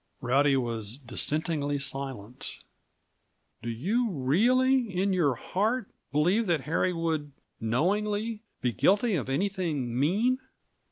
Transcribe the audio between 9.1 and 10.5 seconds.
of anything mean?"